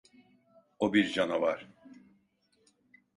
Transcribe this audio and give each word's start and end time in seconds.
O 0.79 0.93
bir 0.93 1.11
canavar. 1.13 1.67